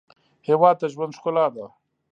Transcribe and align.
هېواد 0.47 0.75
د 0.79 0.83
ژوند 0.93 1.13
ښکلا 1.17 1.45
ده. 1.55 1.65